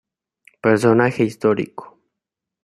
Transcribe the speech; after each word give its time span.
Personaje 0.63 1.23
histórico. 1.23 1.99